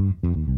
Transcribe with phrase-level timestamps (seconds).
[0.00, 0.57] Mm-hmm.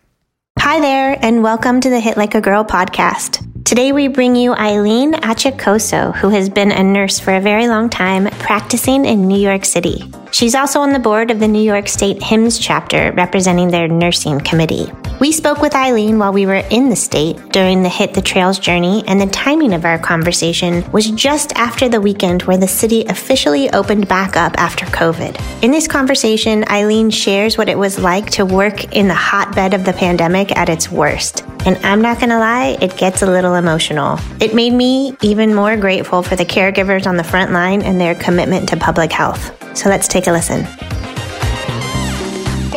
[0.59, 3.45] Hi there, and welcome to the Hit Like a Girl podcast.
[3.63, 7.89] Today we bring you Eileen Achacoso, who has been a nurse for a very long
[7.89, 10.11] time, practicing in New York City.
[10.31, 14.39] She's also on the board of the New York State HIMSS chapter, representing their nursing
[14.39, 14.91] committee.
[15.19, 18.59] We spoke with Eileen while we were in the state during the Hit the Trails
[18.59, 23.03] journey, and the timing of our conversation was just after the weekend where the city
[23.05, 25.63] officially opened back up after COVID.
[25.63, 29.85] In this conversation, Eileen shares what it was like to work in the hotbed of
[29.85, 31.43] the pandemic at its worst.
[31.65, 34.19] And I'm not gonna lie, it gets a little emotional.
[34.39, 38.13] It made me even more grateful for the caregivers on the front line and their
[38.13, 39.51] commitment to public health.
[39.75, 40.67] So let's take a listen.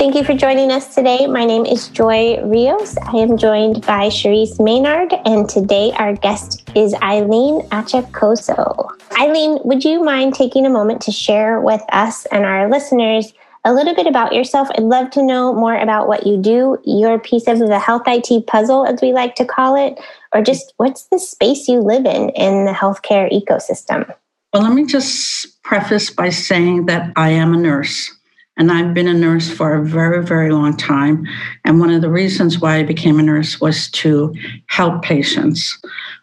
[0.01, 1.27] Thank you for joining us today.
[1.27, 2.97] My name is Joy Rios.
[2.97, 8.89] I am joined by Cherise Maynard, and today our guest is Eileen Achacoso.
[9.21, 13.35] Eileen, would you mind taking a moment to share with us and our listeners
[13.67, 14.69] a little bit about yourself?
[14.71, 18.47] I'd love to know more about what you do, your piece of the health IT
[18.47, 20.01] puzzle, as we like to call it,
[20.33, 24.11] or just what's the space you live in in the healthcare ecosystem?
[24.55, 28.11] Well, let me just preface by saying that I am a nurse.
[28.61, 31.27] And I've been a nurse for a very, very long time.
[31.65, 34.35] And one of the reasons why I became a nurse was to
[34.67, 35.79] help patients.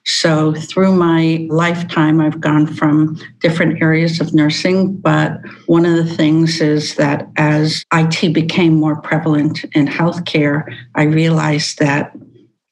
[0.05, 4.97] So through my lifetime, I've gone from different areas of nursing.
[4.97, 11.05] But one of the things is that as IT became more prevalent in healthcare, I
[11.05, 12.15] realized that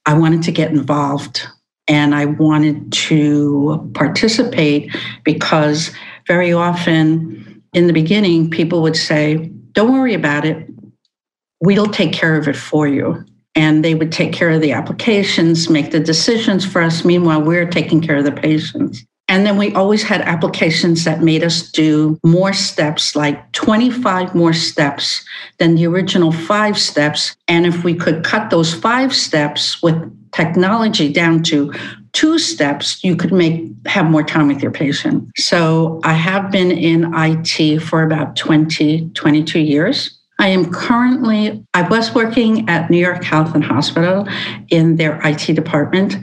[0.06, 1.42] I wanted to get involved
[1.88, 5.90] and I wanted to participate because
[6.28, 10.68] very often in the beginning, people would say, Don't worry about it.
[11.62, 13.24] We'll take care of it for you.
[13.54, 17.06] And they would take care of the applications, make the decisions for us.
[17.06, 19.06] Meanwhile, we're taking care of the patients.
[19.28, 24.54] And then we always had applications that made us do more steps, like 25 more
[24.54, 25.26] steps
[25.58, 27.36] than the original five steps.
[27.48, 29.96] And if we could cut those five steps with
[30.32, 31.74] technology down to
[32.16, 35.30] two steps, you could make have more time with your patient.
[35.38, 40.18] So I have been in IT for about 20, 22 years.
[40.40, 44.28] I am currently, I was working at New York Health and Hospital
[44.70, 46.16] in their IT department,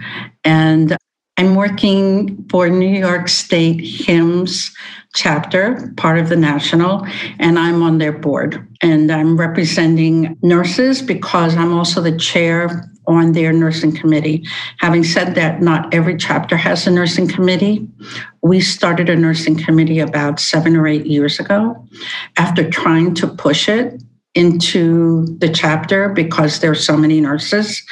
[0.45, 0.97] and
[1.39, 4.71] I'm working for New York State HIMSS
[5.15, 7.07] chapter, part of the national,
[7.39, 8.67] and I'm on their board.
[8.83, 14.47] And I'm representing nurses because I'm also the chair on their nursing committee.
[14.79, 17.89] Having said that, not every chapter has a nursing committee.
[18.43, 21.87] We started a nursing committee about seven or eight years ago.
[22.37, 24.03] After trying to push it,
[24.35, 27.83] into the chapter because there are so many nurses.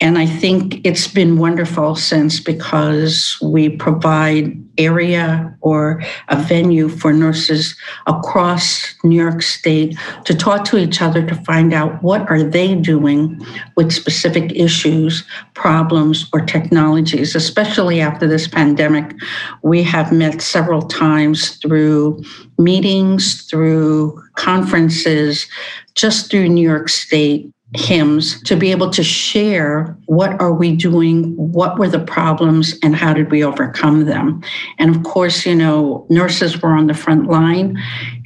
[0.00, 7.12] And I think it's been wonderful since because we provide area or a venue for
[7.12, 7.74] nurses
[8.06, 12.76] across New York State to talk to each other to find out what are they
[12.76, 13.44] doing
[13.76, 15.24] with specific issues,
[15.54, 19.16] problems, or technologies, especially after this pandemic.
[19.62, 22.22] We have met several times through
[22.56, 25.48] meetings, through conferences,
[25.96, 31.36] just through New York State HIMSS to be able to share what are we doing
[31.36, 34.42] what were the problems and how did we overcome them.
[34.78, 37.78] And of course you know nurses were on the front line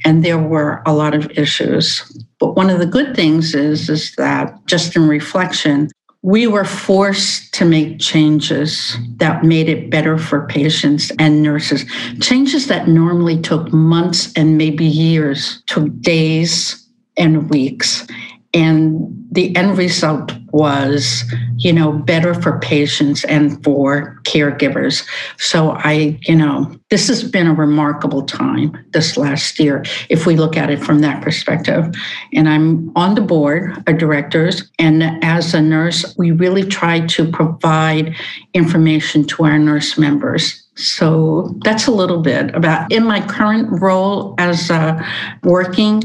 [0.05, 2.01] and there were a lot of issues.
[2.39, 5.89] But one of the good things is is that just in reflection
[6.23, 11.83] we were forced to make changes that made it better for patients and nurses.
[12.21, 16.87] Changes that normally took months and maybe years took days
[17.17, 18.07] and weeks.
[18.53, 21.23] And the end result was
[21.57, 25.05] you know better for patients and for caregivers.
[25.37, 30.35] So i you know this has been a remarkable time this last year if we
[30.35, 31.93] look at it from that perspective.
[32.33, 37.29] And i'm on the board of directors and as a nurse we really try to
[37.31, 38.15] provide
[38.53, 40.63] information to our nurse members.
[40.75, 45.03] So that's a little bit about in my current role as uh,
[45.43, 46.03] working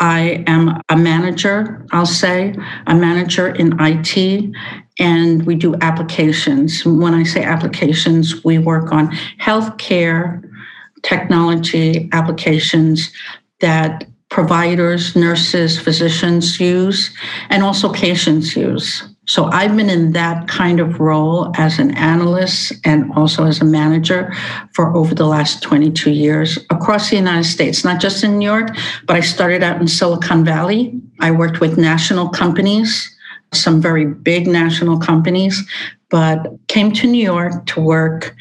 [0.00, 2.54] I am a manager, I'll say,
[2.86, 4.50] a manager in IT,
[4.98, 6.84] and we do applications.
[6.84, 10.42] When I say applications, we work on healthcare
[11.02, 13.12] technology applications
[13.60, 17.14] that providers, nurses, physicians use,
[17.50, 19.09] and also patients use.
[19.30, 23.64] So I've been in that kind of role as an analyst and also as a
[23.64, 24.34] manager
[24.74, 28.76] for over the last 22 years across the United States, not just in New York,
[29.06, 31.00] but I started out in Silicon Valley.
[31.20, 33.08] I worked with national companies,
[33.54, 35.64] some very big national companies,
[36.08, 38.34] but came to New York to work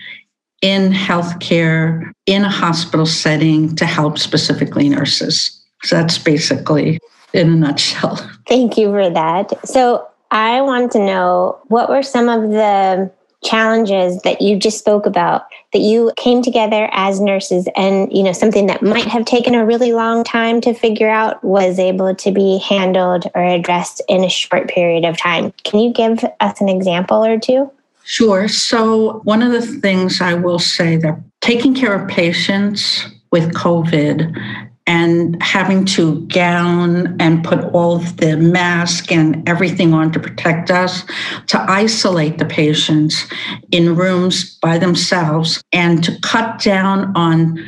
[0.63, 5.55] in healthcare in a hospital setting to help specifically nurses.
[5.83, 6.97] So that's basically
[7.31, 8.15] in a nutshell.
[8.47, 9.53] Thank you for that.
[9.67, 13.11] So I want to know what were some of the
[13.43, 18.33] challenges that you just spoke about that you came together as nurses and you know
[18.33, 22.31] something that might have taken a really long time to figure out was able to
[22.31, 25.53] be handled or addressed in a short period of time?
[25.63, 27.71] Can you give us an example or two?
[28.03, 28.47] Sure.
[28.47, 34.68] So one of the things i will say that taking care of patients with covid
[34.89, 40.71] and having to gown and put all of the mask and everything on to protect
[40.71, 41.03] us,
[41.45, 43.27] to isolate the patients
[43.71, 47.63] in rooms by themselves, and to cut down on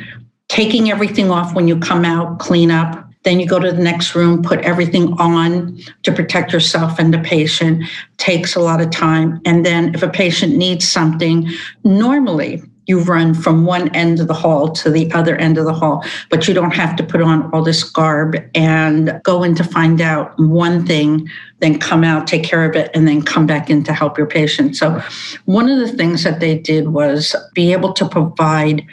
[0.48, 3.08] taking everything off when you come out, clean up.
[3.22, 7.20] Then you go to the next room, put everything on to protect yourself and the
[7.20, 7.84] patient.
[8.16, 9.40] Takes a lot of time.
[9.44, 11.48] And then if a patient needs something,
[11.84, 15.72] normally you run from one end of the hall to the other end of the
[15.72, 19.64] hall, but you don't have to put on all this garb and go in to
[19.64, 21.28] find out one thing,
[21.60, 24.26] then come out, take care of it, and then come back in to help your
[24.26, 24.76] patient.
[24.76, 25.00] So,
[25.44, 28.84] one of the things that they did was be able to provide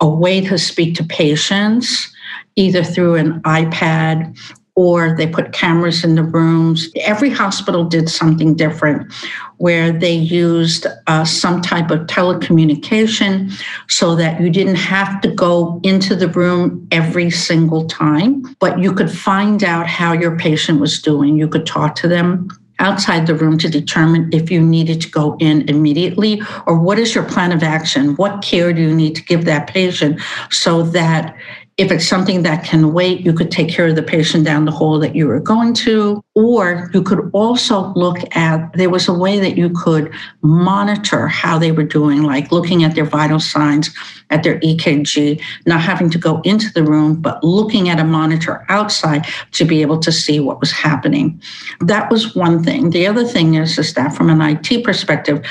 [0.00, 2.12] a way to speak to patients
[2.56, 4.38] either through an iPad
[4.76, 6.88] or they put cameras in the rooms.
[6.96, 9.12] Every hospital did something different
[9.58, 13.52] where they used uh, some type of telecommunication
[13.88, 18.92] so that you didn't have to go into the room every single time, but you
[18.92, 21.38] could find out how your patient was doing.
[21.38, 22.48] You could talk to them
[22.80, 27.14] outside the room to determine if you needed to go in immediately or what is
[27.14, 28.16] your plan of action?
[28.16, 30.20] What care do you need to give that patient
[30.50, 31.36] so that
[31.76, 34.70] if it's something that can wait, you could take care of the patient down the
[34.70, 36.22] hall that you were going to.
[36.34, 40.12] Or you could also look at, there was a way that you could
[40.42, 43.90] monitor how they were doing, like looking at their vital signs,
[44.30, 48.64] at their EKG, not having to go into the room, but looking at a monitor
[48.68, 51.40] outside to be able to see what was happening.
[51.80, 52.90] That was one thing.
[52.90, 55.44] The other thing is, is that from an IT perspective,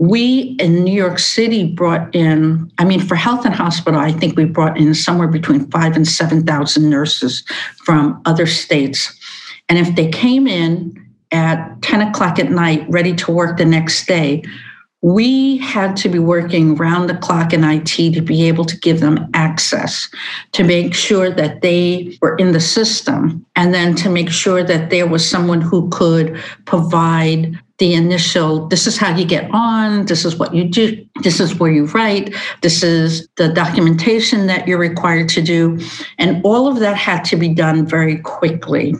[0.00, 4.34] we in New York City brought in, I mean, for health and hospital, I think
[4.34, 7.44] we brought in somewhere between five and 7,000 nurses
[7.84, 9.14] from other states.
[9.68, 10.94] And if they came in
[11.32, 14.42] at 10 o'clock at night, ready to work the next day,
[15.02, 19.00] we had to be working round the clock in IT to be able to give
[19.00, 20.08] them access,
[20.52, 24.88] to make sure that they were in the system, and then to make sure that
[24.88, 30.24] there was someone who could provide the initial this is how you get on, this
[30.24, 34.78] is what you do, this is where you write, this is the documentation that you're
[34.78, 35.80] required to do.
[36.18, 38.94] And all of that had to be done very quickly.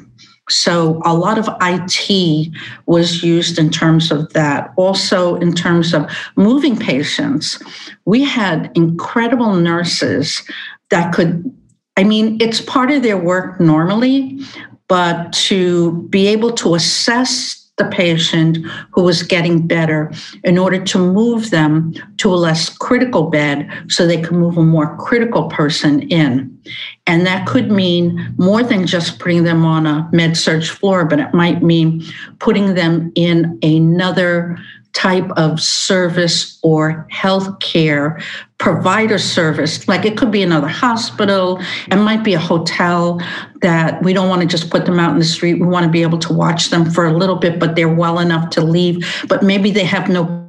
[0.49, 2.53] So a lot of IT
[2.87, 4.73] was used in terms of that.
[4.77, 7.63] Also, in terms of moving patients,
[8.07, 10.43] we had incredible nurses
[10.89, 11.55] that could,
[11.97, 14.41] I mean, it's part of their work normally,
[14.89, 18.59] but to be able to assess the patient
[18.93, 20.13] who was getting better
[20.45, 24.63] in order to move them to a less critical bed so they could move a
[24.63, 26.61] more critical person in.
[27.07, 31.19] And that could mean more than just putting them on a med surg floor, but
[31.19, 32.05] it might mean
[32.39, 34.59] putting them in another
[34.93, 38.23] type of service or healthcare
[38.59, 39.87] provider service.
[39.89, 43.21] Like it could be another hospital, it might be a hotel
[43.63, 45.55] that we don't want to just put them out in the street.
[45.55, 48.19] We want to be able to watch them for a little bit, but they're well
[48.19, 49.25] enough to leave.
[49.29, 50.41] But maybe they have no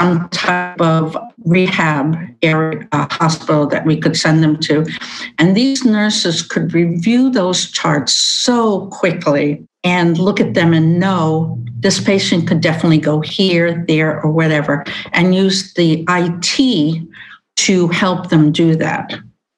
[0.00, 4.86] some type of rehab area uh, hospital that we could send them to.
[5.38, 11.62] And these nurses could review those charts so quickly and look at them and know
[11.80, 17.06] this patient could definitely go here, there, or whatever, and use the IT
[17.56, 19.14] to help them do that.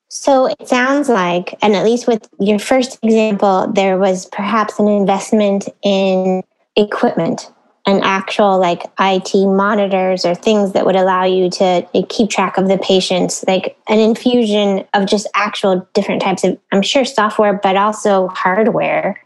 [0.08, 4.88] So it sounds like, and at least with your first example, there was perhaps an
[4.88, 6.42] investment in
[6.74, 7.52] equipment
[7.86, 12.58] and actual like IT monitors or things that would allow you to eh, keep track
[12.58, 17.54] of the patients, like an infusion of just actual different types of, I'm sure, software,
[17.54, 19.20] but also hardware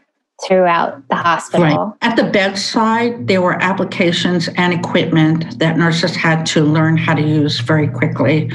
[0.45, 1.65] throughout the hospital.
[1.65, 1.93] Right.
[2.01, 7.21] At the bedside, there were applications and equipment that nurses had to learn how to
[7.21, 8.51] use very quickly,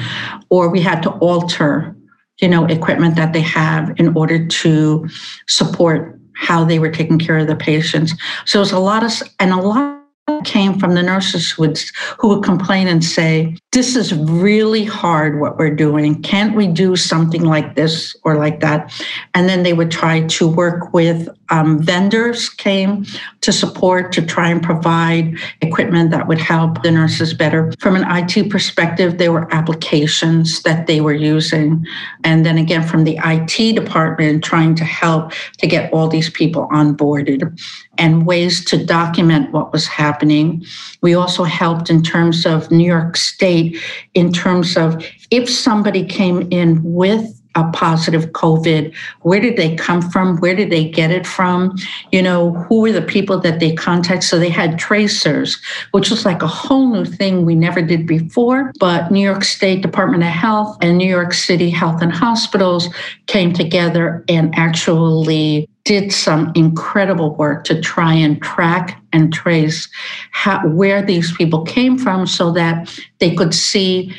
[0.51, 1.97] or we had to alter,
[2.41, 5.09] you know, equipment that they have in order to
[5.47, 8.15] support how they were taking care of the patients.
[8.45, 9.96] So it was a lot of, and a lot
[10.43, 11.81] came from the nurses who would,
[12.19, 16.23] who would complain and say, This is really hard what we're doing.
[16.23, 18.93] Can't we do something like this or like that?
[19.35, 23.05] And then they would try to work with um, vendors, came
[23.43, 27.73] to support to try and provide equipment that would help the nurses better.
[27.79, 31.85] From an IT perspective, there were applications that they were using.
[32.25, 36.69] And then again, from the IT department, trying to help to get all these people
[36.73, 37.59] onboarded
[37.99, 40.65] and ways to document what was happening.
[41.03, 43.79] We also helped in terms of New York State,
[44.15, 50.03] in terms of if somebody came in with a positive COVID, where did they come
[50.03, 50.37] from?
[50.39, 51.75] Where did they get it from?
[52.13, 54.25] You know, who were the people that they contact?
[54.25, 55.61] So they had tracers,
[55.91, 58.73] which was like a whole new thing we never did before.
[58.79, 62.89] But New York State Department of Health and New York City Health and Hospitals
[63.27, 69.89] came together and actually did some incredible work to try and track and trace
[70.33, 74.13] how, where these people came from so that they could see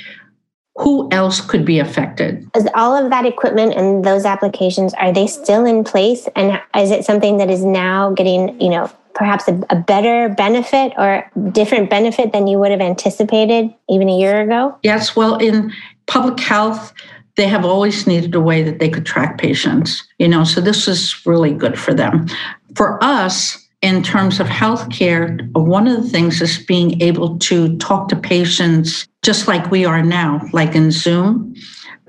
[0.77, 2.47] who else could be affected.
[2.55, 6.91] Is all of that equipment and those applications are they still in place and is
[6.91, 11.89] it something that is now getting, you know, perhaps a, a better benefit or different
[11.89, 14.77] benefit than you would have anticipated even a year ago?
[14.83, 15.73] Yes, well in
[16.05, 16.93] public health
[17.37, 20.87] they have always needed a way that they could track patients, you know, so this
[20.87, 22.27] is really good for them.
[22.75, 28.09] For us, in terms of healthcare, one of the things is being able to talk
[28.09, 31.53] to patients just like we are now, like in Zoom.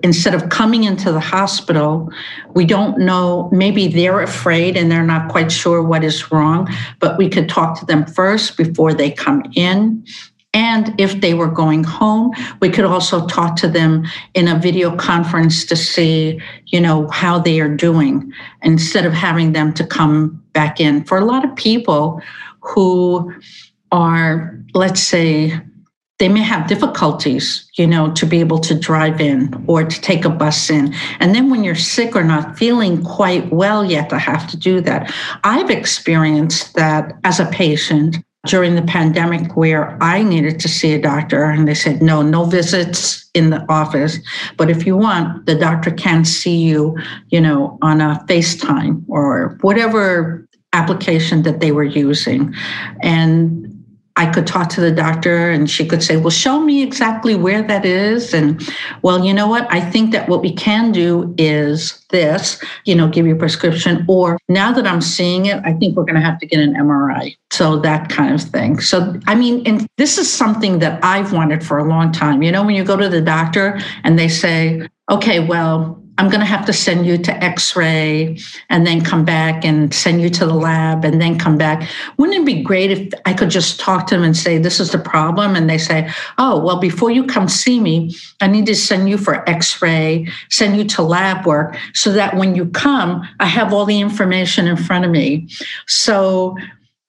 [0.05, 2.09] Instead of coming into the hospital,
[2.55, 7.19] we don't know, maybe they're afraid and they're not quite sure what is wrong, but
[7.19, 10.05] we could talk to them first before they come in
[10.55, 14.95] and if they were going home, we could also talk to them in a video
[14.95, 18.33] conference to see, you know, how they are doing
[18.63, 21.03] instead of having them to come back in.
[21.05, 22.23] For a lot of people
[22.61, 23.35] who
[23.91, 25.61] are, let's say,
[26.19, 30.25] they may have difficulties, you know, to be able to drive in or to take
[30.25, 30.93] a bus in.
[31.21, 34.81] And then when you're sick or not feeling quite well yet to have to do
[34.81, 35.13] that.
[35.45, 41.01] I've experienced that as a patient during the pandemic where I needed to see a
[41.01, 44.19] doctor, and they said, no, no visits in the office.
[44.57, 46.97] But if you want, the doctor can see you,
[47.31, 52.55] you know, on a FaceTime or whatever application that they were using.
[53.03, 53.78] And
[54.19, 57.63] I could talk to the doctor and she could say, Well, show me exactly where
[57.63, 58.35] that is.
[58.35, 58.61] And
[59.03, 59.73] well, you know what?
[59.73, 64.05] I think that what we can do is this, you know, give you a prescription.
[64.09, 66.75] Or now that I'm seeing it, I think we're going to have to get an
[66.75, 67.37] MRI.
[67.53, 68.81] So that kind of thing.
[68.81, 72.43] So, I mean, and this is something that I've wanted for a long time.
[72.43, 76.41] You know, when you go to the doctor and they say, Okay, well, I'm going
[76.41, 80.29] to have to send you to x ray and then come back and send you
[80.31, 81.89] to the lab and then come back.
[82.17, 84.91] Wouldn't it be great if I could just talk to them and say, This is
[84.91, 85.55] the problem?
[85.55, 89.17] And they say, Oh, well, before you come see me, I need to send you
[89.17, 93.73] for x ray, send you to lab work so that when you come, I have
[93.73, 95.49] all the information in front of me.
[95.87, 96.57] So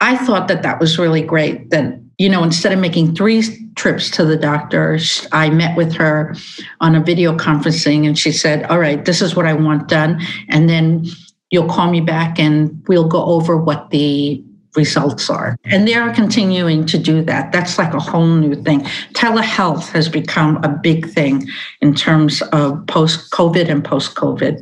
[0.01, 3.41] I thought that that was really great that you know, instead of making three
[3.75, 4.99] trips to the doctor,
[5.31, 6.35] I met with her
[6.81, 10.21] on a video conferencing and she said, All right, this is what I want done.
[10.49, 11.05] And then
[11.49, 14.43] you'll call me back and we'll go over what the
[14.75, 15.57] results are.
[15.63, 17.53] And they're continuing to do that.
[17.53, 18.81] That's like a whole new thing.
[19.13, 21.47] Telehealth has become a big thing
[21.81, 24.61] in terms of post COVID and post COVID.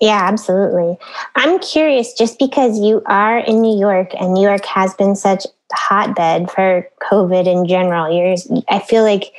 [0.00, 0.96] Yeah, absolutely.
[1.34, 5.46] I'm curious just because you are in New York and New York has been such
[5.72, 8.12] hotbed for COVID in general.
[8.12, 8.36] You're,
[8.68, 9.32] I feel like,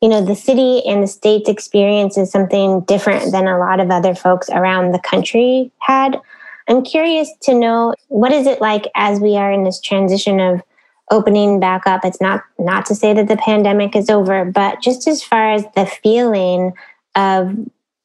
[0.00, 3.90] you know, the city and the state's experience is something different than a lot of
[3.90, 6.20] other folks around the country had.
[6.68, 10.62] I'm curious to know what is it like as we are in this transition of
[11.10, 12.04] opening back up.
[12.04, 15.64] It's not not to say that the pandemic is over, but just as far as
[15.74, 16.72] the feeling
[17.16, 17.56] of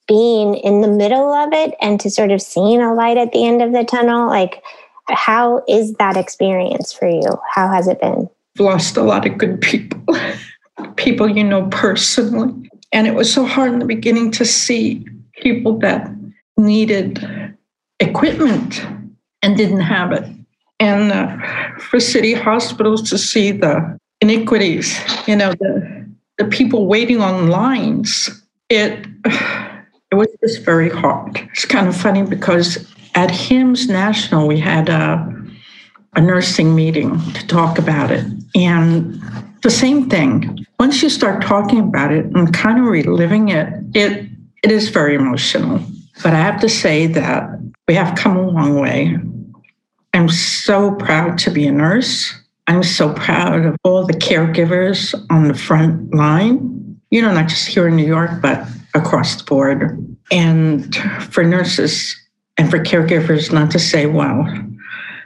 [0.08, 3.46] being in the middle of it and to sort of seeing a light at the
[3.46, 4.64] end of the tunnel, like
[5.10, 7.38] how is that experience for you?
[7.54, 8.30] How has it been?
[8.56, 10.04] I've lost a lot of good people,
[10.96, 12.70] people you know personally.
[12.92, 16.10] And it was so hard in the beginning to see people that
[16.58, 17.56] needed
[18.00, 18.86] equipment
[19.42, 20.24] and didn't have it.
[20.80, 21.38] And uh,
[21.80, 24.98] for city hospitals to see the iniquities,
[25.28, 26.06] you know, the,
[26.38, 28.30] the people waiting on lines,
[28.70, 31.38] it, it was just very hard.
[31.52, 35.34] It's kind of funny because at HIMSS National, we had a,
[36.16, 38.26] a nursing meeting to talk about it.
[38.56, 39.22] And
[39.64, 44.30] the same thing, once you start talking about it and kind of reliving it, it
[44.64, 45.80] it is very emotional.
[46.24, 47.50] But I have to say that
[47.88, 49.18] we have come a long way.
[50.14, 52.34] I'm so proud to be a nurse.
[52.68, 57.68] I'm so proud of all the caregivers on the front line, you know, not just
[57.68, 60.18] here in New York, but across the board.
[60.32, 60.96] And
[61.30, 62.16] for nurses,
[62.58, 64.42] and for caregivers not to say, well,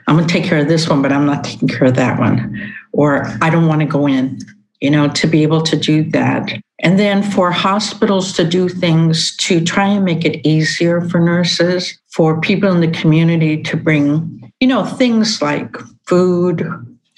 [0.06, 2.18] I'm going to take care of this one, but I'm not taking care of that
[2.18, 4.40] one, or I don't want to go in,
[4.80, 6.50] you know, to be able to do that.
[6.82, 11.96] And then for hospitals to do things to try and make it easier for nurses,
[12.08, 16.66] for people in the community to bring, you know, things like food,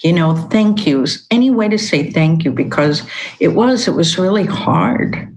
[0.03, 3.03] you know, thank yous, any way to say thank you, because
[3.39, 5.29] it was, it was really hard.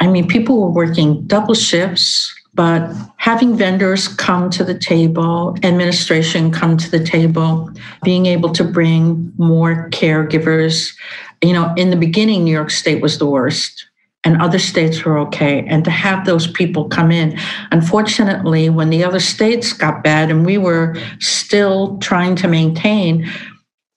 [0.00, 6.50] I mean, people were working double shifts, but having vendors come to the table, administration
[6.50, 7.70] come to the table,
[8.02, 10.92] being able to bring more caregivers.
[11.40, 13.86] You know, in the beginning, New York State was the worst
[14.24, 15.64] and other states were okay.
[15.68, 17.38] And to have those people come in.
[17.70, 23.30] Unfortunately, when the other states got bad and we were still trying to maintain,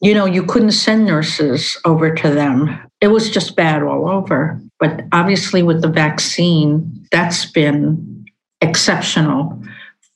[0.01, 2.79] you know, you couldn't send nurses over to them.
[3.01, 4.61] It was just bad all over.
[4.79, 8.20] But obviously, with the vaccine, that's been
[8.61, 9.61] exceptional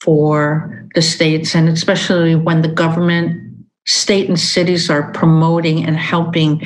[0.02, 3.42] for the states, and especially when the government,
[3.86, 6.62] state, and cities are promoting and helping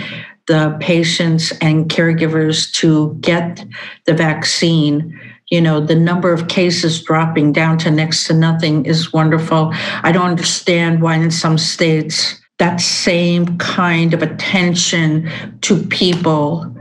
[0.47, 3.65] the patients and caregivers to get
[4.05, 5.19] the vaccine.
[5.49, 9.71] You know, the number of cases dropping down to next to nothing is wonderful.
[10.03, 15.29] I don't understand why in some states that same kind of attention
[15.61, 16.75] to people,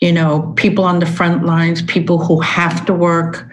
[0.00, 3.48] you know, people on the front lines, people who have to work,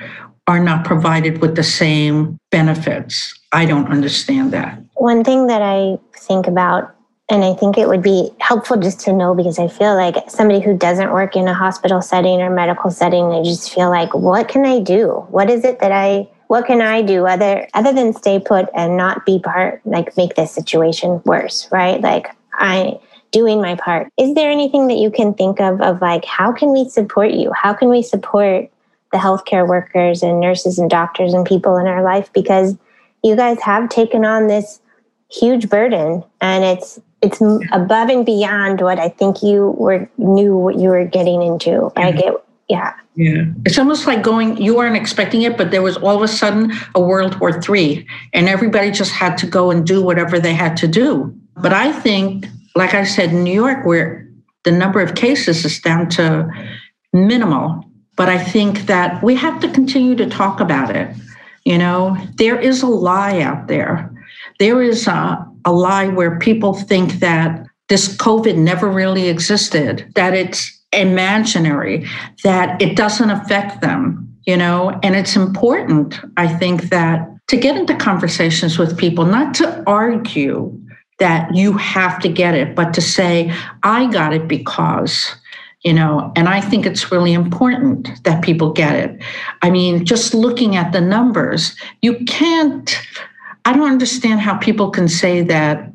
[0.50, 3.40] are not provided with the same benefits.
[3.52, 4.82] I don't understand that.
[4.96, 6.96] One thing that I think about,
[7.30, 10.60] and I think it would be helpful just to know because I feel like somebody
[10.60, 14.48] who doesn't work in a hospital setting or medical setting, I just feel like, what
[14.48, 15.24] can I do?
[15.30, 18.98] What is it that I what can I do other other than stay put and
[18.98, 22.02] not be part like make this situation worse, right?
[22.02, 24.12] Like I doing my part.
[24.18, 27.52] Is there anything that you can think of of like how can we support you?
[27.54, 28.72] How can we support
[29.12, 32.78] the healthcare workers and nurses and doctors and people in our life because
[33.24, 34.80] you guys have taken on this
[35.32, 37.42] huge burden and it's it's
[37.72, 41.92] above and beyond what I think you were knew what you were getting into.
[41.96, 42.20] I mm-hmm.
[42.20, 42.34] get
[42.70, 42.94] yeah.
[43.16, 43.46] Yeah.
[43.66, 46.72] It's almost like going you weren't expecting it, but there was all of a sudden
[46.96, 50.78] a World War Three and everybody just had to go and do whatever they had
[50.78, 51.36] to do.
[51.56, 52.46] But I think
[52.76, 54.28] like I said, in New York, where
[54.64, 56.50] the number of cases is down to
[57.14, 57.84] minimal.
[58.20, 61.16] But I think that we have to continue to talk about it.
[61.64, 64.12] You know, there is a lie out there.
[64.60, 70.34] There is a, a lie where people think that this COVID never really existed, that
[70.34, 72.06] it's imaginary,
[72.44, 77.78] that it doesn't affect them, you know, and it's important, I think, that to get
[77.78, 80.78] into conversations with people, not to argue
[81.20, 83.54] that you have to get it, but to say,
[83.84, 85.36] I got it because,
[85.84, 89.22] you know, and I think it's really important that people get it.
[89.62, 93.00] I mean, just looking at the numbers, you can't,
[93.66, 95.92] I don't understand how people can say that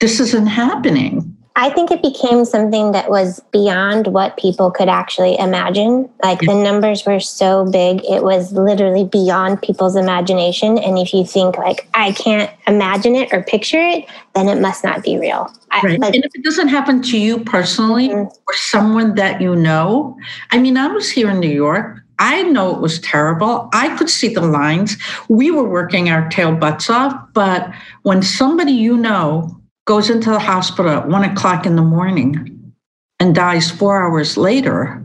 [0.00, 1.36] this isn't happening.
[1.58, 6.08] I think it became something that was beyond what people could actually imagine.
[6.22, 10.78] Like the numbers were so big, it was literally beyond people's imagination.
[10.78, 14.84] And if you think like I can't imagine it or picture it, then it must
[14.84, 15.52] not be real.
[15.82, 15.98] Right.
[15.98, 18.28] like, and if it doesn't happen to you personally mm-hmm.
[18.28, 20.16] or someone that you know,
[20.52, 21.98] I mean, I was here in New York.
[22.20, 23.68] I know it was terrible.
[23.72, 24.96] I could see the lines.
[25.28, 27.14] We were working our tail butts off.
[27.32, 29.57] But when somebody you know
[29.88, 32.74] goes into the hospital at one o'clock in the morning
[33.20, 35.02] and dies four hours later,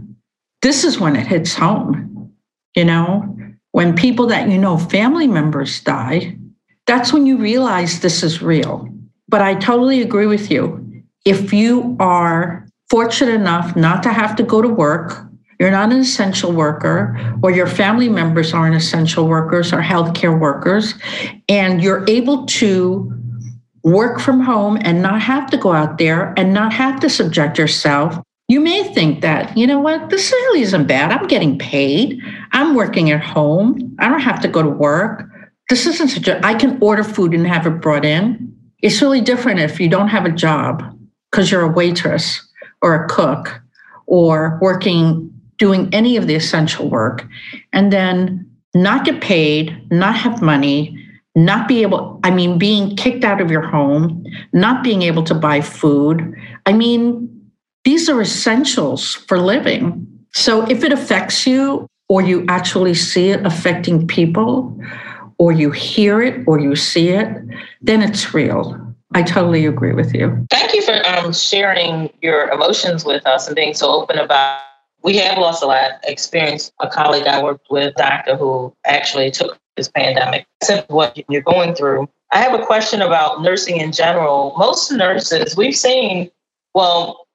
[0.62, 2.34] this is when it hits home.
[2.76, 3.38] You know,
[3.72, 6.38] when people that you know, family members die,
[6.86, 8.89] that's when you realize this is real.
[9.30, 11.06] But I totally agree with you.
[11.24, 15.13] If you are fortunate enough not to have to go to work,
[15.62, 20.96] you're not an essential worker, or your family members aren't essential workers or healthcare workers,
[21.48, 23.23] and you're able to
[23.84, 27.58] work from home and not have to go out there and not have to subject
[27.58, 28.17] yourself,
[28.48, 31.12] you may think that, you know what, this really isn't bad.
[31.12, 32.22] I'm getting paid.
[32.52, 33.96] I'm working at home.
[34.00, 35.30] I don't have to go to work.
[35.69, 38.56] This isn't such a, I can order food and have it brought in.
[38.82, 40.84] It's really different if you don't have a job
[41.32, 42.46] because you're a waitress
[42.82, 43.62] or a cook
[44.08, 47.26] or working, doing any of the essential work,
[47.72, 51.03] and then not get paid, not have money,
[51.36, 55.34] not be able, I mean, being kicked out of your home, not being able to
[55.34, 56.36] buy food.
[56.65, 57.30] I mean,
[57.84, 60.08] these are essentials for living.
[60.34, 64.80] So if it affects you, or you actually see it affecting people,
[65.39, 67.28] or you hear it, or you see it,
[67.82, 68.80] then it's real.
[69.15, 70.46] I totally agree with you.
[70.50, 74.62] Thank you for um, sharing your emotions with us and being so open about.
[75.04, 75.91] We have lost a lot.
[76.04, 81.42] Experience a colleague I worked with, doctor, who actually took this pandemic, except what you're
[81.42, 82.10] going through.
[82.32, 84.54] I have a question about nursing in general.
[84.58, 86.32] Most nurses, we've seen,
[86.74, 87.28] well,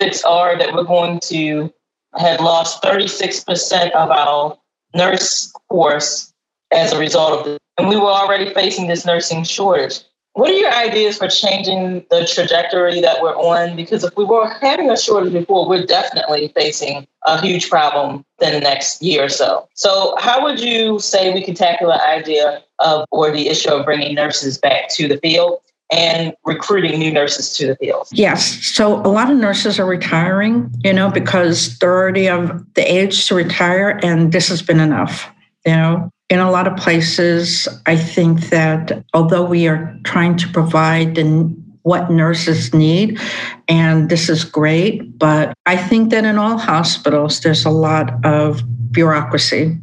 [0.00, 1.72] it's are that we're going to
[2.18, 4.58] have lost 36% of our
[4.94, 6.32] nurse force
[6.70, 7.58] as a result of this.
[7.78, 10.00] And we were already facing this nursing shortage.
[10.34, 13.76] What are your ideas for changing the trajectory that we're on?
[13.76, 18.52] Because if we were having a shortage before, we're definitely facing a huge problem in
[18.52, 19.68] the next year or so.
[19.74, 23.84] So, how would you say we could tackle the idea of or the issue of
[23.84, 25.58] bringing nurses back to the field?
[25.94, 28.08] and recruiting new nurses to the field.
[28.12, 28.64] Yes.
[28.64, 33.28] So a lot of nurses are retiring, you know, because they're already of the age
[33.28, 35.30] to retire and this has been enough,
[35.66, 40.48] you know in a lot of places, I think that although we are trying to
[40.48, 43.20] provide the, what nurses need,
[43.68, 48.62] and this is great, but I think that in all hospitals, there's a lot of
[48.90, 49.76] bureaucracy.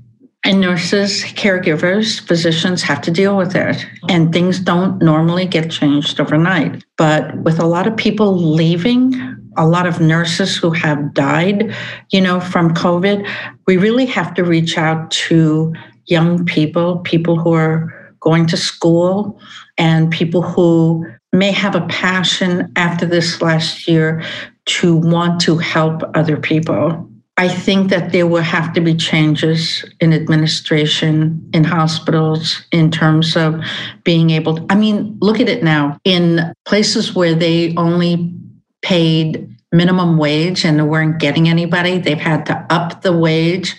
[0.43, 3.85] And nurses, caregivers, physicians have to deal with it.
[4.09, 6.83] And things don't normally get changed overnight.
[6.97, 9.13] But with a lot of people leaving,
[9.55, 11.75] a lot of nurses who have died,
[12.11, 13.29] you know, from COVID,
[13.67, 15.75] we really have to reach out to
[16.09, 19.39] young people, people who are going to school,
[19.77, 24.23] and people who may have a passion after this last year
[24.65, 27.07] to want to help other people.
[27.37, 33.37] I think that there will have to be changes in administration, in hospitals, in terms
[33.37, 33.63] of
[34.03, 34.65] being able to.
[34.69, 35.97] I mean, look at it now.
[36.03, 38.33] In places where they only
[38.81, 43.75] paid minimum wage and they weren't getting anybody, they've had to up the wage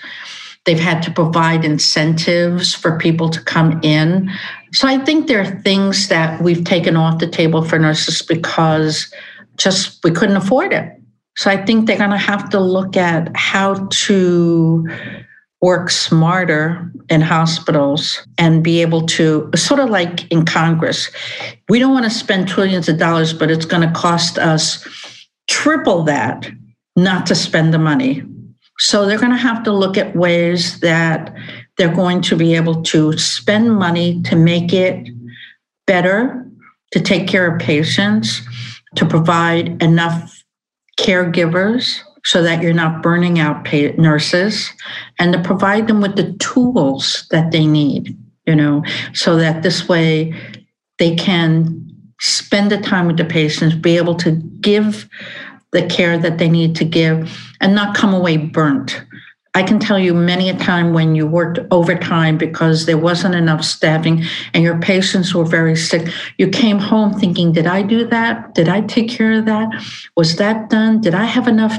[0.66, 4.30] They've had to provide incentives for people to come in.
[4.72, 9.12] So I think there are things that we've taken off the table for nurses because
[9.56, 10.92] just we couldn't afford it.
[11.36, 14.86] So I think they're going to have to look at how to
[15.62, 21.10] work smarter in hospitals and be able to sort of like in Congress.
[21.68, 24.86] We don't want to spend trillions of dollars, but it's going to cost us
[25.48, 26.50] triple that
[26.96, 28.22] not to spend the money.
[28.80, 31.34] So they're going to have to look at ways that
[31.76, 35.08] they're going to be able to spend money to make it
[35.86, 36.50] better,
[36.92, 38.40] to take care of patients,
[38.96, 40.42] to provide enough
[40.98, 44.70] caregivers so that you're not burning out nurses
[45.18, 48.16] and to provide them with the tools that they need,
[48.46, 50.34] you know, so that this way
[50.98, 51.86] they can
[52.20, 55.08] spend the time with the patients, be able to give
[55.72, 59.02] the care that they need to give, and not come away burnt.
[59.52, 63.64] I can tell you many a time when you worked overtime because there wasn't enough
[63.64, 64.22] staffing
[64.54, 66.08] and your patients were very sick.
[66.38, 68.54] You came home thinking, Did I do that?
[68.54, 69.68] Did I take care of that?
[70.16, 71.00] Was that done?
[71.00, 71.76] Did I have enough?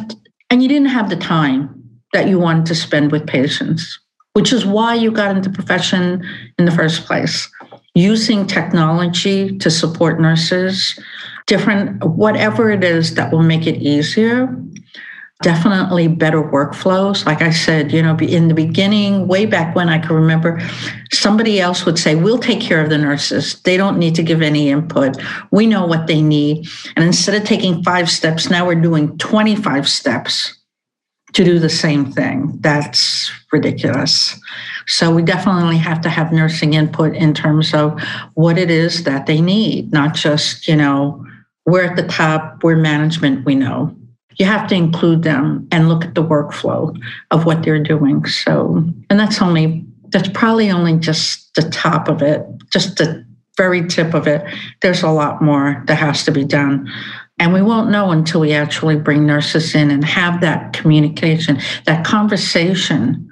[0.49, 3.99] And you didn't have the time that you wanted to spend with patients,
[4.33, 6.27] which is why you got into profession
[6.59, 7.49] in the first place.
[7.93, 10.97] Using technology to support nurses,
[11.45, 14.55] different, whatever it is that will make it easier
[15.41, 17.25] definitely better workflows.
[17.25, 20.61] Like I said, you know, in the beginning, way back when I can remember,
[21.11, 23.59] somebody else would say, We'll take care of the nurses.
[23.61, 25.17] They don't need to give any input.
[25.51, 26.67] We know what they need.
[26.95, 30.60] And instead of taking five steps, now we're doing 25 steps
[31.33, 32.57] to do the same thing.
[32.59, 34.39] That's ridiculous.
[34.87, 38.01] So we definitely have to have nursing input in terms of
[38.33, 41.25] what it is that they need, not just, you know,
[41.65, 43.95] we're at the top, we're management, we know
[44.41, 46.97] you have to include them and look at the workflow
[47.31, 48.25] of what they're doing.
[48.25, 53.25] So, and that's only, that's probably only just the top of it, just the
[53.57, 54.43] very tip of it.
[54.81, 56.91] There's a lot more that has to be done.
[57.41, 62.05] And we won't know until we actually bring nurses in and have that communication, that
[62.05, 63.27] conversation.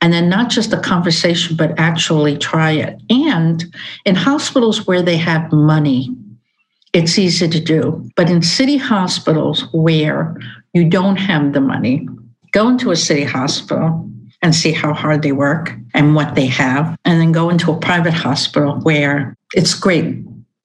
[0.00, 3.00] And then not just a conversation, but actually try it.
[3.08, 3.64] And
[4.04, 6.10] in hospitals where they have money,
[6.92, 8.10] it's easy to do.
[8.16, 10.36] But in city hospitals where
[10.74, 12.08] you don't have the money,
[12.50, 14.10] go into a city hospital
[14.42, 17.78] and see how hard they work and what they have, and then go into a
[17.78, 20.16] private hospital where it's great.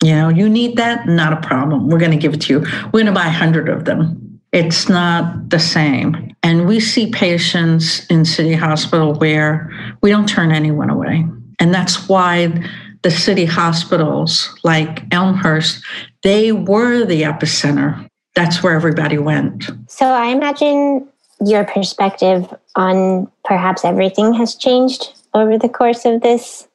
[0.03, 1.87] You know, you need that, not a problem.
[1.87, 2.59] We're going to give it to you.
[2.59, 4.39] We're going to buy 100 of them.
[4.51, 6.35] It's not the same.
[6.43, 11.25] And we see patients in city hospital where we don't turn anyone away.
[11.59, 12.53] And that's why
[13.01, 15.83] the city hospitals like Elmhurst,
[16.23, 18.07] they were the epicenter.
[18.35, 19.69] That's where everybody went.
[19.87, 21.07] So I imagine
[21.45, 26.67] your perspective on perhaps everything has changed over the course of this,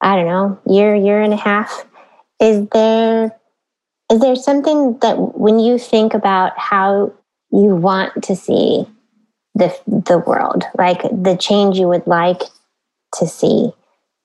[0.00, 1.84] I don't know, year, year and a half.
[2.40, 3.32] Is there
[4.10, 7.12] is there something that when you think about how
[7.50, 8.86] you want to see
[9.54, 12.42] the the world, like the change you would like
[13.14, 13.70] to see,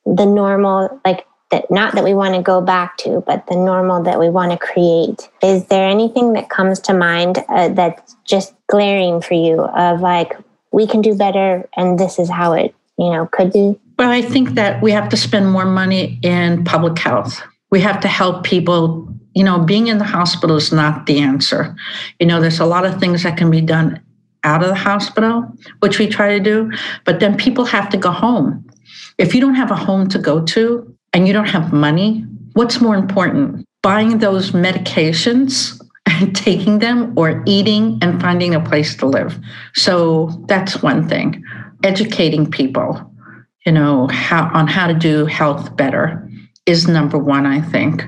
[0.05, 4.03] the normal, like that not that we want to go back to, but the normal
[4.03, 5.29] that we want to create.
[5.41, 10.37] Is there anything that comes to mind uh, that's just glaring for you of like,
[10.71, 13.79] we can do better and this is how it, you know, could be?
[13.99, 17.43] Well, I think that we have to spend more money in public health.
[17.73, 19.09] We have to help people.
[19.33, 21.75] You know, being in the hospital is not the answer.
[22.19, 23.99] You know, there's a lot of things that can be done
[24.43, 26.71] out of the hospital, which we try to do,
[27.03, 28.63] but then people have to go home.
[29.17, 32.79] If you don't have a home to go to, and you don't have money, what's
[32.79, 33.65] more important?
[33.81, 39.39] Buying those medications and taking them or eating and finding a place to live.
[39.73, 41.43] So that's one thing.
[41.83, 43.11] Educating people,
[43.65, 46.29] you know, how on how to do health better
[46.65, 48.03] is number one, I think.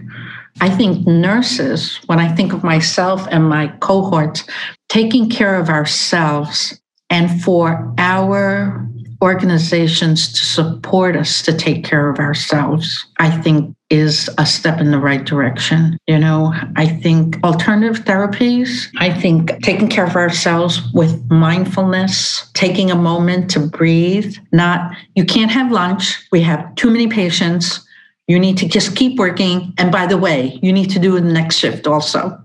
[0.61, 4.45] I think nurses, when I think of myself and my cohorts,
[4.87, 8.87] taking care of ourselves and for our
[9.21, 14.91] organizations to support us to take care of ourselves, I think is a step in
[14.91, 15.97] the right direction.
[16.07, 22.89] You know, I think alternative therapies, I think taking care of ourselves with mindfulness, taking
[22.89, 26.23] a moment to breathe, not, you can't have lunch.
[26.31, 27.84] We have too many patients.
[28.27, 29.73] You need to just keep working.
[29.77, 32.41] And by the way, you need to do the next shift also.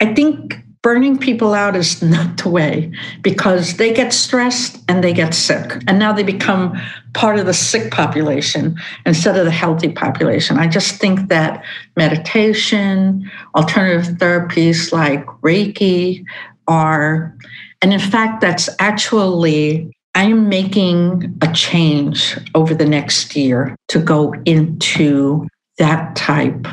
[0.00, 5.12] I think burning people out is not the way because they get stressed and they
[5.12, 5.82] get sick.
[5.88, 6.80] And now they become
[7.14, 10.58] part of the sick population instead of the healthy population.
[10.58, 11.64] I just think that
[11.96, 16.24] meditation, alternative therapies like Reiki
[16.68, 17.36] are,
[17.82, 19.93] and in fact, that's actually.
[20.14, 25.48] I am making a change over the next year to go into
[25.78, 26.66] that type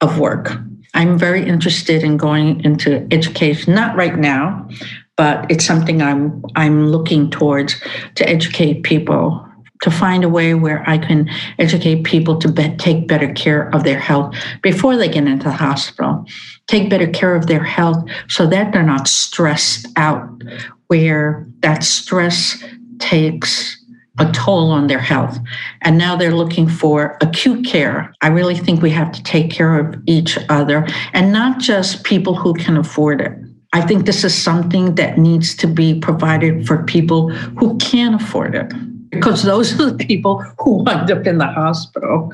[0.00, 0.52] of work.
[0.94, 4.68] I'm very interested in going into education, not right now,
[5.16, 7.74] but it's something I'm I'm looking towards
[8.14, 9.42] to educate people
[9.82, 13.84] to find a way where I can educate people to be, take better care of
[13.84, 16.24] their health before they get into the hospital.
[16.66, 20.42] Take better care of their health so that they're not stressed out,
[20.86, 22.62] where that stress
[22.98, 23.82] takes
[24.18, 25.38] a toll on their health.
[25.82, 28.14] And now they're looking for acute care.
[28.22, 32.34] I really think we have to take care of each other and not just people
[32.34, 33.32] who can afford it.
[33.72, 38.54] I think this is something that needs to be provided for people who can't afford
[38.54, 38.72] it
[39.10, 42.32] because those are the people who wind up in the hospital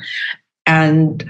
[0.67, 1.25] and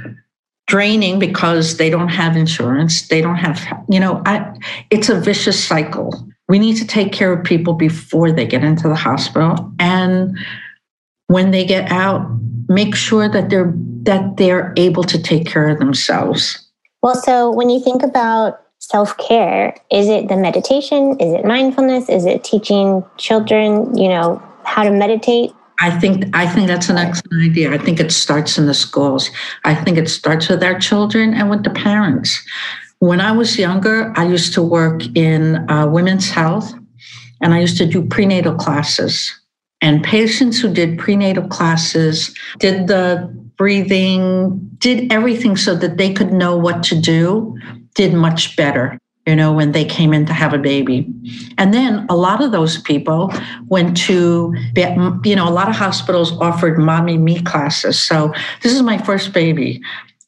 [0.67, 4.55] draining because they don't have insurance they don't have you know I,
[4.91, 8.87] it's a vicious cycle we need to take care of people before they get into
[8.87, 10.37] the hospital and
[11.29, 12.21] when they get out
[12.69, 16.69] make sure that they're that they're able to take care of themselves
[17.03, 22.27] well so when you think about self-care is it the meditation is it mindfulness is
[22.27, 27.43] it teaching children you know how to meditate I think I think that's an excellent
[27.43, 27.73] idea.
[27.73, 29.31] I think it starts in the schools.
[29.65, 32.41] I think it starts with our children and with the parents.
[33.03, 36.73] When I was younger, I used to work in uh, women's health,
[37.41, 39.29] and I used to do prenatal classes.
[39.81, 46.33] And patients who did prenatal classes did the breathing, did everything so that they could
[46.33, 47.59] know what to do,
[47.97, 51.07] did much better you know, when they came in to have a baby.
[51.57, 53.33] And then a lot of those people
[53.69, 54.53] went to,
[55.25, 58.01] you know, a lot of hospitals offered mommy me classes.
[58.01, 59.81] So this is my first baby.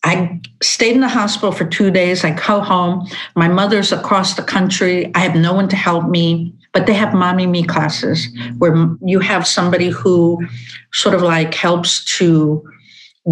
[0.04, 2.24] I stayed in the hospital for two days.
[2.24, 3.08] I go home.
[3.34, 5.10] My mother's across the country.
[5.14, 9.18] I have no one to help me, but they have mommy me classes where you
[9.20, 10.46] have somebody who
[10.92, 12.62] sort of like helps to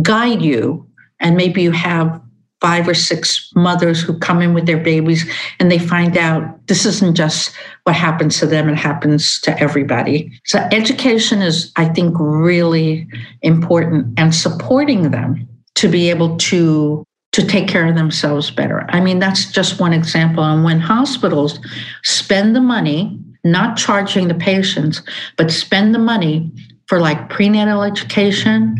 [0.00, 0.86] guide you.
[1.20, 2.20] And maybe you have
[2.62, 6.86] five or six mothers who come in with their babies and they find out this
[6.86, 10.32] isn't just what happens to them, it happens to everybody.
[10.46, 13.08] So, education is, I think, really
[13.42, 18.84] important and supporting them to be able to to take care of themselves better.
[18.90, 20.44] I mean, that's just one example.
[20.44, 21.58] And when hospitals
[22.02, 25.00] spend the money, not charging the patients,
[25.38, 26.52] but spend the money
[26.88, 28.76] for like prenatal education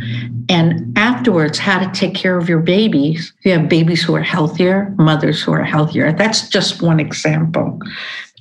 [0.50, 3.32] and afterwards how to take care of your babies.
[3.42, 6.12] You have babies who are healthier, mothers who are healthier.
[6.12, 7.78] That's just one example.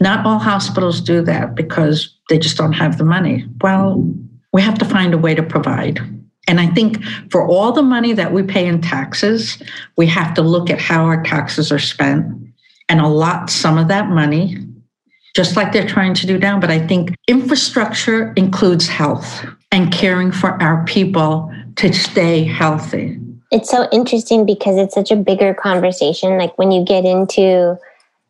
[0.02, 3.46] Not all hospitals do that because they just don't have the money.
[3.62, 4.06] Well,
[4.52, 6.02] we have to find a way to provide.
[6.52, 9.58] And I think for all the money that we pay in taxes,
[9.96, 12.26] we have to look at how our taxes are spent
[12.90, 14.58] and allot some of that money,
[15.34, 16.60] just like they're trying to do now.
[16.60, 23.18] But I think infrastructure includes health and caring for our people to stay healthy.
[23.50, 26.38] It's so interesting because it's such a bigger conversation.
[26.38, 27.78] Like when you get into,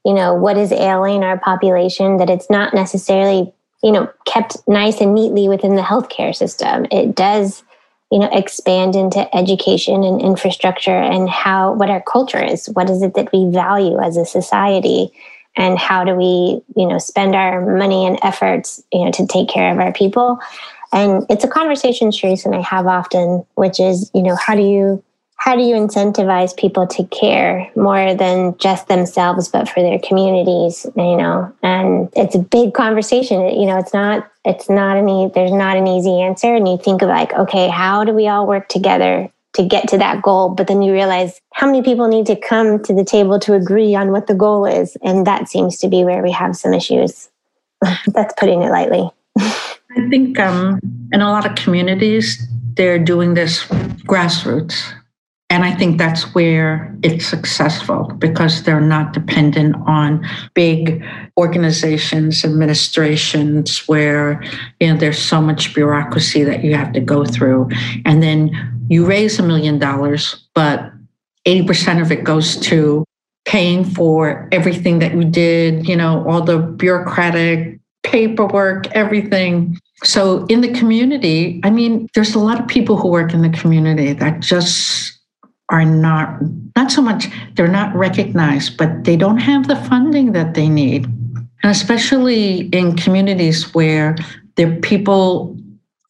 [0.05, 5.01] you know, what is ailing our population, that it's not necessarily, you know, kept nice
[5.01, 6.85] and neatly within the healthcare system.
[6.91, 7.63] It does,
[8.11, 12.67] you know, expand into education and infrastructure and how, what our culture is.
[12.67, 15.11] What is it that we value as a society?
[15.55, 19.49] And how do we, you know, spend our money and efforts, you know, to take
[19.49, 20.39] care of our people?
[20.91, 24.61] And it's a conversation Cherise and I have often, which is, you know, how do
[24.61, 25.01] you
[25.41, 30.85] how do you incentivize people to care more than just themselves but for their communities
[30.95, 31.51] you know?
[31.63, 33.41] And it's a big conversation.
[33.49, 36.53] You know it's not it's not any there's not an easy answer.
[36.53, 39.97] And you think of like okay how do we all work together to get to
[39.97, 40.49] that goal?
[40.49, 43.95] But then you realize how many people need to come to the table to agree
[43.95, 44.95] on what the goal is.
[45.01, 47.29] And that seems to be where we have some issues.
[48.07, 49.09] That's putting it lightly.
[49.39, 50.79] I think um,
[51.11, 53.65] in a lot of communities, they're doing this
[54.05, 54.93] grassroots.
[55.51, 61.03] And I think that's where it's successful because they're not dependent on big
[61.37, 64.41] organizations, administrations where
[64.79, 67.69] you know there's so much bureaucracy that you have to go through.
[68.05, 68.49] And then
[68.89, 70.89] you raise a million dollars, but
[71.45, 73.03] 80% of it goes to
[73.43, 79.77] paying for everything that you did, you know, all the bureaucratic paperwork, everything.
[80.05, 83.49] So in the community, I mean, there's a lot of people who work in the
[83.49, 85.20] community that just
[85.71, 86.39] are not,
[86.75, 91.05] not so much, they're not recognized, but they don't have the funding that they need.
[91.63, 94.15] And especially in communities where
[94.57, 95.57] their people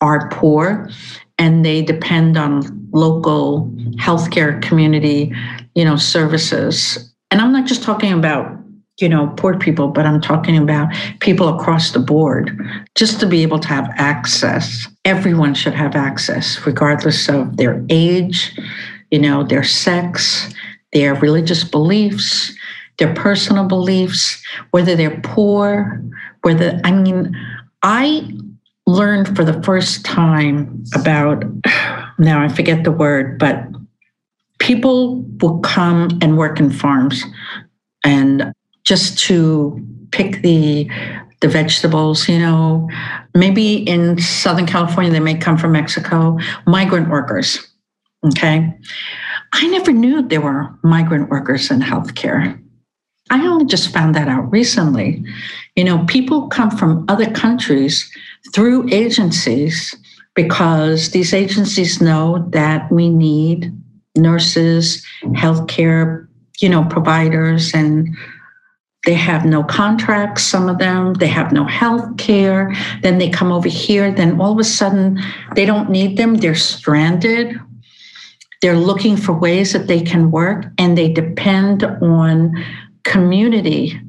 [0.01, 0.89] are poor
[1.37, 5.33] and they depend on local healthcare community,
[5.75, 7.13] you know, services.
[7.29, 8.57] And I'm not just talking about
[8.99, 12.55] you know, poor people, but I'm talking about people across the board,
[12.95, 14.87] just to be able to have access.
[15.05, 18.57] Everyone should have access, regardless of their age,
[19.11, 20.53] you know, their sex,
[20.93, 22.53] their religious beliefs,
[22.97, 26.01] their personal beliefs, whether they're poor,
[26.41, 27.35] whether, I mean,
[27.83, 28.29] I
[28.87, 31.43] learned for the first time about,
[32.19, 33.63] now I forget the word, but
[34.59, 37.23] people will come and work in farms
[38.03, 39.79] and just to
[40.11, 40.89] pick the
[41.41, 42.87] the vegetables, you know,
[43.33, 47.67] maybe in Southern California, they may come from Mexico, migrant workers.
[48.25, 48.73] Okay.
[49.53, 52.61] I never knew there were migrant workers in healthcare.
[53.29, 55.23] I only just found that out recently.
[55.75, 58.09] You know, people come from other countries
[58.53, 59.95] through agencies
[60.35, 63.73] because these agencies know that we need
[64.15, 66.27] nurses, healthcare,
[66.59, 68.15] you know, providers, and
[69.05, 72.73] they have no contracts, some of them, they have no health care.
[73.01, 75.19] Then they come over here, then all of a sudden
[75.55, 77.59] they don't need them, they're stranded.
[78.61, 82.53] They're looking for ways that they can work and they depend on
[83.03, 83.99] community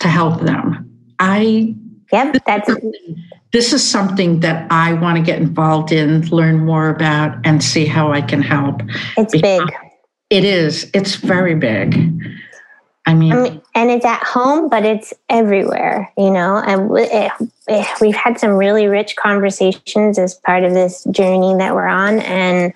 [0.00, 0.88] to help them.
[1.18, 1.74] I
[2.12, 2.70] Yep, that's
[3.52, 7.86] this is something that I want to get involved in, learn more about, and see
[7.86, 8.82] how I can help.
[9.16, 9.62] It's big.
[10.30, 10.90] It is.
[10.94, 11.96] It's very big.
[13.06, 16.58] I mean, I mean, and it's at home, but it's everywhere, you know.
[16.58, 17.32] And it,
[17.66, 22.20] it, we've had some really rich conversations as part of this journey that we're on,
[22.20, 22.74] and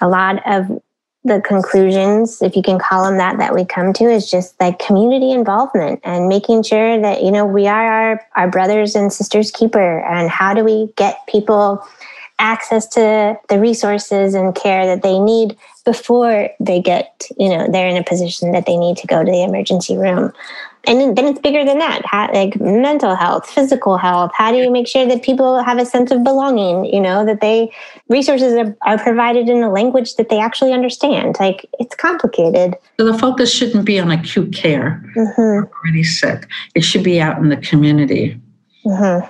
[0.00, 0.80] a lot of
[1.26, 4.78] the conclusions, if you can call them that, that we come to is just like
[4.78, 9.50] community involvement and making sure that, you know, we are our, our brothers and sisters
[9.50, 10.00] keeper.
[10.04, 11.84] And how do we get people
[12.38, 17.88] access to the resources and care that they need before they get, you know, they're
[17.88, 20.32] in a position that they need to go to the emergency room
[20.86, 22.04] and then it's bigger than that.
[22.04, 24.30] How, like mental health physical health.
[24.34, 27.40] How do you make sure that people have a sense of belonging you know that
[27.40, 27.72] they
[28.08, 31.36] resources are, are provided in a language that they actually understand?
[31.40, 32.76] Like it's complicated.
[32.98, 35.02] So the focus shouldn't be on acute care.
[35.16, 35.66] Mm-hmm.
[35.74, 36.48] already sick.
[36.74, 38.40] It should be out in the community.
[38.84, 39.26] Mm-hmm.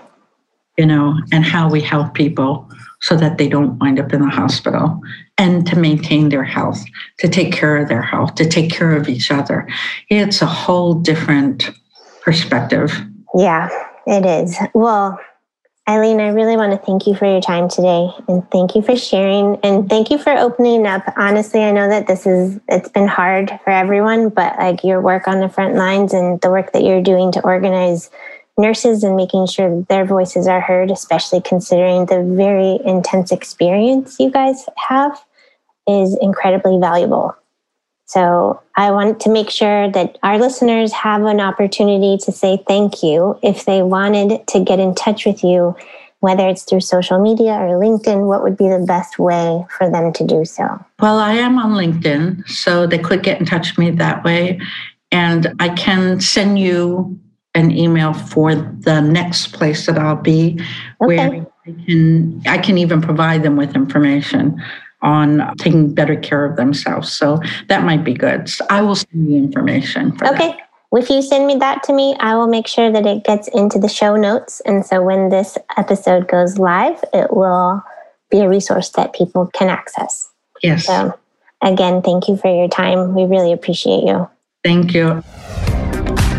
[0.77, 2.69] you know and how we help people
[3.01, 5.01] so that they don't wind up in the hospital
[5.39, 6.83] and to maintain their health,
[7.19, 9.69] to take care of their health, to take care of each other.
[10.09, 11.71] It's a whole different
[12.23, 12.93] perspective.
[13.35, 13.69] Yeah,
[14.07, 14.57] it is.
[14.75, 15.21] Well,
[15.89, 18.97] Eileen, I really want to thank you for your time today and thank you for
[18.97, 21.05] sharing and thank you for opening up.
[21.17, 25.29] Honestly, I know that this is it's been hard for everyone, but like your work
[25.29, 28.11] on the front lines and the work that you're doing to organize
[28.59, 34.17] nurses and making sure that their voices are heard, especially considering the very intense experience
[34.19, 35.23] you guys have,
[35.89, 37.37] is incredibly valuable.
[38.07, 43.03] So I want to make sure that our listeners have an opportunity to say thank
[43.03, 45.77] you if they wanted to get in touch with you,
[46.21, 50.13] whether it's through social media or LinkedIn, what would be the best way for them
[50.13, 50.83] to do so?
[51.01, 54.61] Well, I am on LinkedIn, so they could get in touch with me that way.
[55.11, 57.19] And I can send you
[57.57, 60.61] an email for the next place that I'll be,
[61.03, 61.07] okay.
[61.07, 64.63] where I can I can even provide them with information
[65.03, 67.13] on taking better care of themselves.
[67.13, 68.49] So that might be good.
[68.49, 70.13] So I will send you information.
[70.23, 70.49] okay.
[70.49, 70.59] That.
[70.93, 73.79] If you send me that to me, I will make sure that it gets into
[73.79, 74.61] the show notes.
[74.61, 77.83] And so when this episode goes live, it will
[78.31, 80.31] be a resource that people can access.
[80.63, 80.87] Yes.
[80.87, 81.19] So
[81.61, 83.15] again, thank you for your time.
[83.15, 84.31] We really appreciate you.
[84.65, 85.23] Thank you.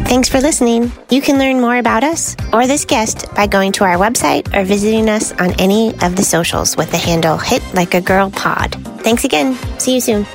[0.08, 0.90] Thanks for listening.
[1.10, 4.64] You can learn more about us or this guest by going to our website or
[4.64, 8.76] visiting us on any of the socials with the handle Hit Like a Girl Pod.
[9.04, 9.56] Thanks again.
[9.80, 10.26] See you soon.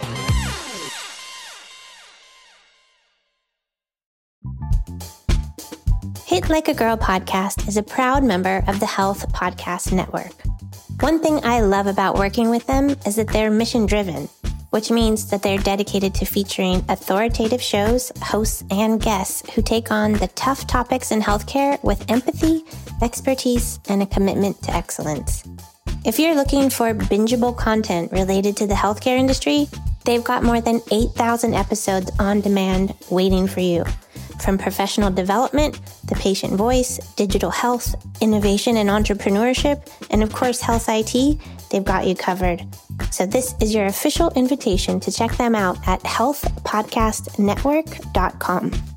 [6.26, 10.34] Hit Like a Girl podcast is a proud member of the Health Podcast Network.
[11.00, 14.28] One thing I love about working with them is that they're mission driven
[14.72, 20.14] which means that they're dedicated to featuring authoritative shows, hosts, and guests who take on
[20.14, 22.64] the tough topics in healthcare with empathy,
[23.02, 25.44] expertise, and a commitment to excellence.
[26.06, 29.68] If you're looking for bingeable content related to the healthcare industry,
[30.06, 33.84] they've got more than 8,000 episodes on demand waiting for you.
[34.42, 40.86] From professional development, the patient voice, digital health, innovation and entrepreneurship, and of course, health
[40.88, 41.38] IT,
[41.72, 42.64] they've got you covered.
[43.10, 48.91] So, this is your official invitation to check them out at healthpodcastnetwork.com.